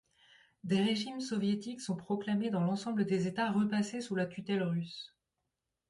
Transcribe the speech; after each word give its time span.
Des 0.63 0.81
régimes 0.81 1.19
soviétiques 1.21 1.79
sont 1.79 1.95
proclamés 1.95 2.49
dans 2.49 2.63
l'ensemble 2.63 3.05
des 3.05 3.27
États 3.27 3.51
repassés 3.51 4.01
sous 4.01 4.15
la 4.15 4.25
tutelle 4.25 4.63
russe. 4.63 5.15